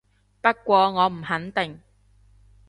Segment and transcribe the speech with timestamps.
[0.41, 1.79] 不過我唔肯定